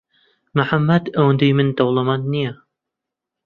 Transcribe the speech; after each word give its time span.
محەممەد 0.57 1.03
ئەوەندی 1.15 1.55
من 1.57 1.67
دەوڵەمەند 1.77 2.23
نییە. 2.33 2.53